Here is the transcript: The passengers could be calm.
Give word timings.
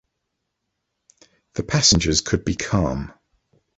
The 1.53 1.61
passengers 1.61 2.21
could 2.21 2.43
be 2.43 2.55
calm. 2.55 3.13